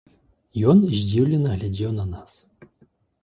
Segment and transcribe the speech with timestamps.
[0.71, 2.31] Ён здзіўлена глядзеў на нас.